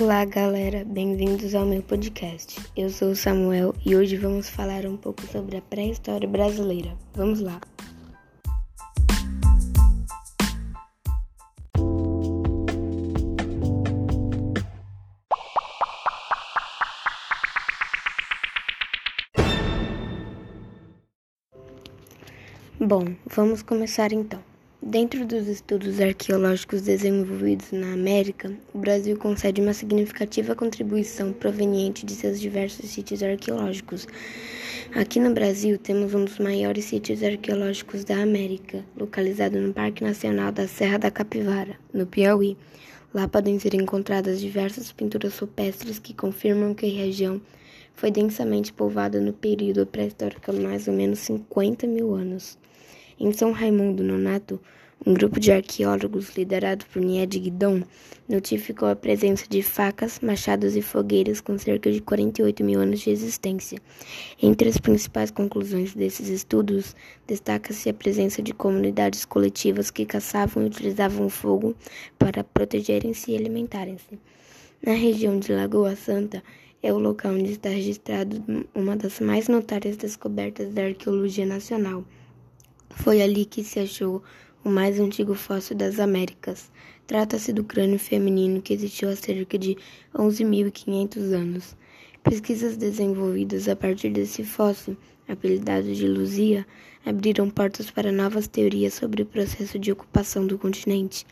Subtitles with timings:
[0.00, 2.60] Olá, galera, bem-vindos ao meu podcast.
[2.76, 6.96] Eu sou o Samuel e hoje vamos falar um pouco sobre a pré-história brasileira.
[7.14, 7.60] Vamos lá!
[22.80, 24.42] Bom, vamos começar então.
[24.86, 32.12] Dentro dos estudos arqueológicos desenvolvidos na América, o Brasil concede uma significativa contribuição proveniente de
[32.12, 34.06] seus diversos sítios arqueológicos.
[34.94, 40.52] Aqui no Brasil, temos um dos maiores sítios arqueológicos da América, localizado no Parque Nacional
[40.52, 42.54] da Serra da Capivara, no Piauí.
[43.14, 47.40] Lá podem ser encontradas diversas pinturas rupestres que confirmam que a região
[47.94, 52.58] foi densamente povoada no período pré-histórico há mais ou menos 50 mil anos.
[53.18, 54.60] Em São Raimundo Nonato,
[55.06, 57.82] um grupo de arqueólogos liderado por Nied Guidon
[58.28, 63.10] notificou a presença de facas, machados e fogueiras com cerca de 48 mil anos de
[63.10, 63.78] existência.
[64.42, 70.66] Entre as principais conclusões desses estudos, destaca-se a presença de comunidades coletivas que caçavam e
[70.66, 71.76] utilizavam o fogo
[72.18, 74.18] para protegerem-se e alimentarem-se.
[74.84, 76.42] Na região de Lagoa Santa,
[76.82, 78.42] é o local onde está registrado
[78.74, 82.04] uma das mais notáveis descobertas da arqueologia nacional.
[82.90, 84.22] Foi ali que se achou
[84.64, 86.70] o mais antigo fóssil das Américas.
[87.06, 89.76] Trata-se do crânio feminino que existiu há cerca de
[90.14, 91.76] 11.500 anos.
[92.22, 94.96] Pesquisas desenvolvidas a partir desse fóssil,
[95.28, 96.66] apelidado de Luzia,
[97.04, 101.26] abriram portas para novas teorias sobre o processo de ocupação do continente.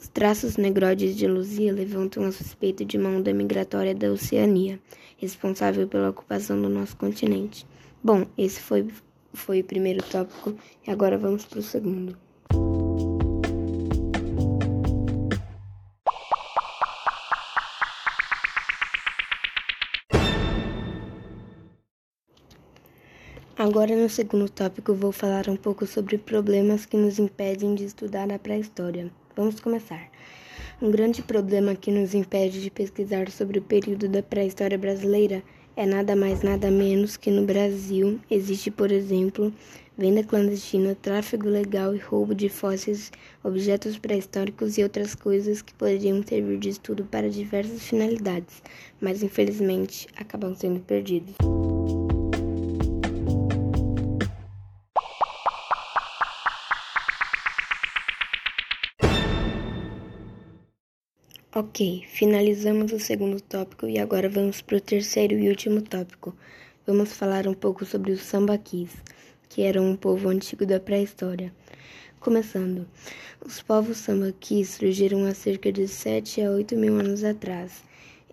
[0.00, 4.80] Os traços negróides de Luzia levantam a suspeita de uma onda migratória da Oceania,
[5.16, 7.64] responsável pela ocupação do nosso continente.
[8.02, 8.88] Bom, esse foi
[9.34, 10.54] foi o primeiro tópico
[10.86, 12.16] e agora vamos para o segundo.
[23.56, 28.30] Agora, no segundo tópico, vou falar um pouco sobre problemas que nos impedem de estudar
[28.32, 29.10] a pré-história.
[29.36, 30.10] Vamos começar.
[30.82, 35.42] Um grande problema que nos impede de pesquisar sobre o período da pré-história brasileira
[35.84, 39.52] nada mais nada menos que no Brasil existe, por exemplo,
[39.96, 43.10] venda clandestina, tráfego legal e roubo de fósseis,
[43.42, 48.62] objetos pré-históricos e outras coisas que poderiam servir de estudo para diversas finalidades,
[49.00, 51.34] mas infelizmente acabam sendo perdidos.
[61.56, 66.34] Ok, finalizamos o segundo tópico e agora vamos para o terceiro e último tópico.
[66.84, 68.90] Vamos falar um pouco sobre os sambaquis,
[69.48, 71.54] que eram um povo antigo da pré-história.
[72.18, 72.88] Começando,
[73.46, 77.84] os povos sambaquis surgiram há cerca de 7 a 8 mil anos atrás.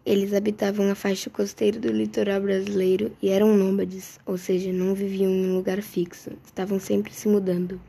[0.04, 5.30] Eles habitavam a faixa costeira do litoral brasileiro e eram nômades, ou seja, não viviam
[5.30, 7.80] em um lugar fixo, estavam sempre se mudando.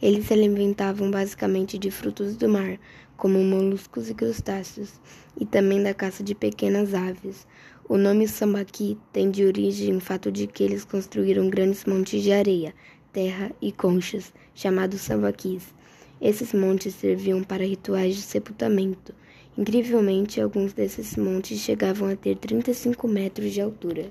[0.00, 2.78] Eles se alimentavam basicamente de frutos do mar,
[3.16, 5.00] como moluscos e crustáceos,
[5.38, 7.46] e também da caça de pequenas aves.
[7.88, 12.32] O nome sambaqui tem de origem o fato de que eles construíram grandes montes de
[12.32, 12.74] areia,
[13.12, 15.74] terra e conchas, chamados sambaquis.
[16.20, 19.14] Esses montes serviam para rituais de sepultamento.
[19.56, 24.10] Incrivelmente, alguns desses montes chegavam a ter 35 metros de altura.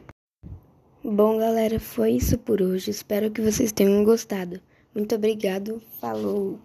[1.03, 2.90] Bom, galera, foi isso por hoje.
[2.90, 4.59] Espero que vocês tenham gostado.
[4.95, 5.81] Muito obrigado.
[6.00, 6.57] Falou!